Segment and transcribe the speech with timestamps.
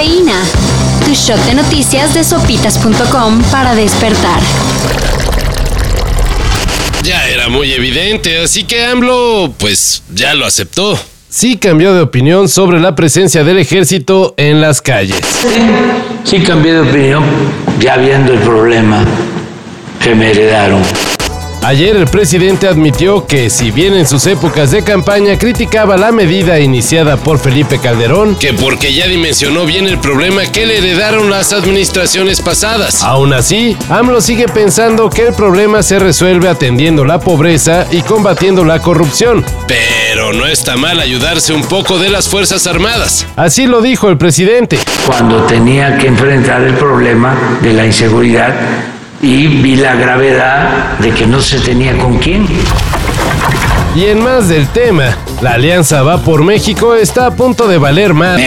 [0.00, 0.42] Cafeína.
[1.04, 4.40] Tu shot de noticias de sopitas.com para despertar.
[7.02, 10.98] Ya era muy evidente, así que AMLO, pues, ya lo aceptó.
[11.28, 15.20] Sí cambió de opinión sobre la presencia del ejército en las calles.
[16.24, 17.22] Sí cambié de opinión,
[17.78, 19.04] ya viendo el problema
[20.02, 20.82] que me heredaron.
[21.62, 26.58] Ayer el presidente admitió que si bien en sus épocas de campaña criticaba la medida
[26.58, 31.52] iniciada por Felipe Calderón, Que porque ya dimensionó bien el problema que le heredaron las
[31.52, 33.02] administraciones pasadas.
[33.02, 38.64] aún así, AMLO sigue pensando que el problema se resuelve atendiendo la pobreza y combatiendo
[38.64, 39.44] la corrupción.
[39.68, 43.26] Pero no está mal ayudarse un poco de las Fuerzas Armadas.
[43.36, 44.78] Así lo dijo el presidente.
[45.06, 48.54] Cuando tenía que enfrentar el problema de la inseguridad
[49.22, 52.46] y vi la gravedad de que no se tenía con quién.
[53.94, 58.14] Y en más del tema, la alianza Va por México está a punto de valer
[58.14, 58.40] más.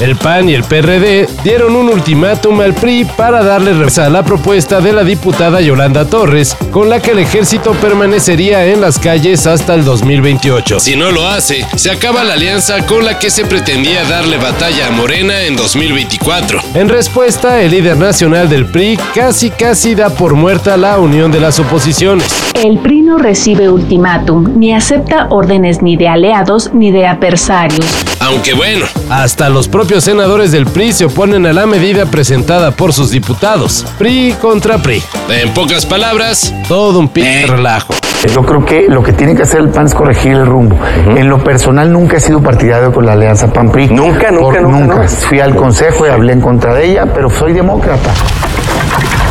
[0.00, 4.22] El PAN y el PRD dieron un ultimátum al PRI para darle reversa a la
[4.22, 9.46] propuesta de la diputada Yolanda Torres, con la que el ejército permanecería en las calles
[9.48, 10.78] hasta el 2028.
[10.78, 14.86] Si no lo hace, se acaba la alianza con la que se pretendía darle batalla
[14.86, 16.60] a Morena en 2024.
[16.74, 21.40] En respuesta, el líder nacional del PRI casi casi da por muerta la unión de
[21.40, 22.47] las oposiciones.
[22.64, 27.86] El PRI no recibe ultimátum, ni acepta órdenes ni de aliados ni de adversarios.
[28.20, 32.92] Aunque bueno, Hasta los propios senadores del PRI se oponen a la medida presentada por
[32.92, 33.86] sus diputados.
[33.98, 35.02] PRI contra PRI.
[35.30, 37.94] en pocas palabras, Todo un pinche relajo.
[38.34, 40.76] Yo creo que lo que tiene que hacer el PAN es corregir el rumbo.
[41.16, 43.88] En lo personal nunca he sido partidario con la alianza PAN-PRI.
[43.90, 45.08] Nunca, nunca, Por- nunca, no.
[45.08, 48.10] Fui al consejo y hablé en contra de ella, pero soy demócrata.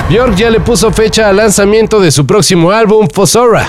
[0.09, 3.67] Bjork ya le puso fecha al lanzamiento de su próximo álbum, Fosora.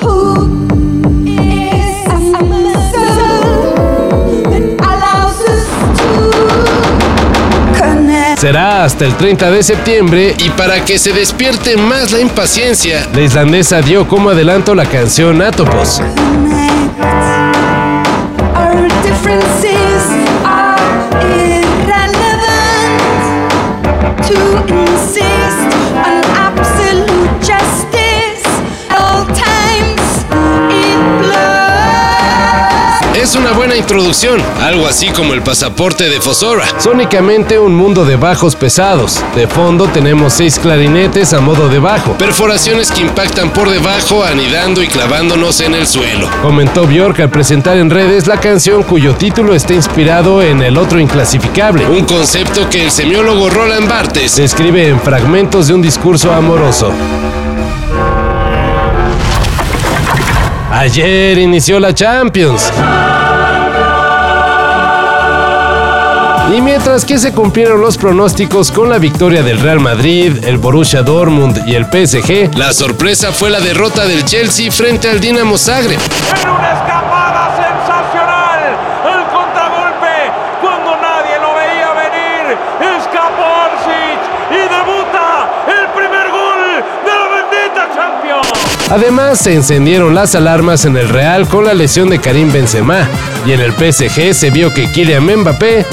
[8.39, 13.23] Será hasta el 30 de septiembre y para que se despierte más la impaciencia, la
[13.23, 16.01] islandesa dio como adelanto la canción Atopos.
[33.29, 36.65] Es una buena introducción, algo así como el pasaporte de Fosora.
[36.79, 39.23] Sónicamente un mundo de bajos pesados.
[39.37, 42.13] De fondo tenemos seis clarinetes a modo de bajo.
[42.13, 46.27] Perforaciones que impactan por debajo, anidando y clavándonos en el suelo.
[46.41, 50.99] Comentó Bjork al presentar en redes la canción cuyo título está inspirado en el otro
[50.99, 51.87] inclasificable.
[51.87, 56.91] Un concepto que el semiólogo Roland Barthes Se escribe en fragmentos de un discurso amoroso.
[60.79, 62.71] Ayer inició la Champions.
[66.57, 71.03] Y mientras que se cumplieron los pronósticos con la victoria del Real Madrid, el Borussia
[71.03, 75.99] Dortmund y el PSG, La sorpresa fue la derrota del Chelsea frente al Dinamo Zagreb.
[75.99, 77.18] en una
[88.91, 93.07] Además, se encendieron las alarmas en el Real con la lesión de Karim Benzema
[93.47, 95.85] y en el PSG se vio que Kylian Mbappé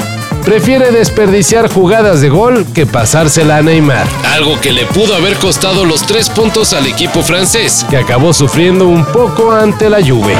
[0.44, 5.84] prefiere desperdiciar jugadas de gol que pasársela a Neymar, Algo que le pudo haber costado
[5.84, 7.84] los tres puntos al equipo francés.
[7.90, 10.34] que acabó sufriendo un poco ante la Juve.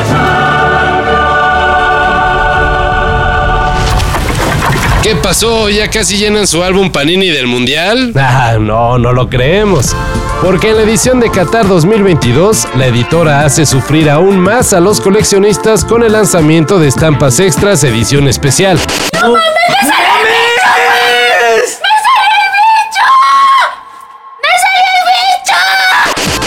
[5.02, 5.68] ¿Qué pasó?
[5.70, 8.12] ¿Ya casi llenan su álbum Panini del Mundial?
[8.38, 9.94] Ah, no, no lo creemos.
[10.42, 15.00] Porque en la edición de Qatar 2022, la editora hace sufrir aún más a los
[15.00, 18.78] coleccionistas con el lanzamiento de estampas extras edición especial.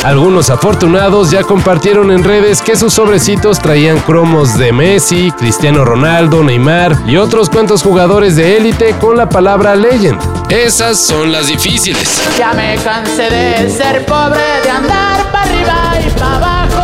[0.04, 6.42] Algunos afortunados ya compartieron en redes que sus sobrecitos traían cromos de Messi, Cristiano Ronaldo,
[6.42, 10.18] Neymar y otros cuantos jugadores de élite con la palabra Legend.
[10.50, 12.22] Esas son las difíciles.
[12.38, 16.84] Ya me cansé de ser pobre, de andar para arriba y para abajo.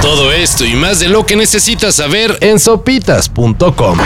[0.00, 3.98] Todo esto y más de lo que necesitas saber En sopitas.com.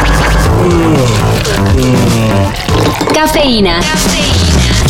[3.15, 3.81] Cafeína.